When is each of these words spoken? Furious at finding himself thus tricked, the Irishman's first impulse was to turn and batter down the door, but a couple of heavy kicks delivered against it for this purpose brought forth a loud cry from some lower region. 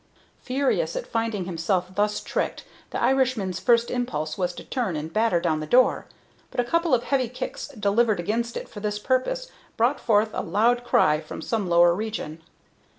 Furious 0.41 0.95
at 0.95 1.05
finding 1.05 1.45
himself 1.45 1.93
thus 1.93 2.21
tricked, 2.21 2.63
the 2.89 2.99
Irishman's 2.99 3.59
first 3.59 3.91
impulse 3.91 4.35
was 4.35 4.51
to 4.53 4.63
turn 4.63 4.95
and 4.95 5.13
batter 5.13 5.39
down 5.39 5.59
the 5.59 5.67
door, 5.67 6.07
but 6.49 6.59
a 6.59 6.63
couple 6.63 6.95
of 6.95 7.03
heavy 7.03 7.29
kicks 7.29 7.67
delivered 7.67 8.19
against 8.19 8.57
it 8.57 8.67
for 8.67 8.79
this 8.79 8.97
purpose 8.97 9.51
brought 9.77 9.99
forth 9.99 10.31
a 10.33 10.41
loud 10.41 10.83
cry 10.83 11.19
from 11.19 11.39
some 11.43 11.69
lower 11.69 11.93
region. 11.93 12.41